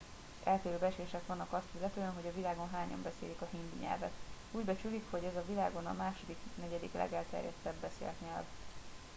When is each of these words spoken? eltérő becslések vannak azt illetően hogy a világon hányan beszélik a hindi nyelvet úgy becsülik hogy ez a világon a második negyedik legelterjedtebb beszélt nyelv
eltérő 0.43 0.77
becslések 0.77 1.27
vannak 1.27 1.53
azt 1.53 1.65
illetően 1.77 2.11
hogy 2.13 2.25
a 2.25 2.35
világon 2.35 2.69
hányan 2.69 3.01
beszélik 3.03 3.41
a 3.41 3.47
hindi 3.51 3.85
nyelvet 3.85 4.11
úgy 4.51 4.63
becsülik 4.63 5.03
hogy 5.09 5.23
ez 5.23 5.35
a 5.35 5.45
világon 5.47 5.85
a 5.85 5.93
második 5.93 6.37
negyedik 6.57 6.93
legelterjedtebb 6.93 7.75
beszélt 7.75 8.21
nyelv 8.21 8.43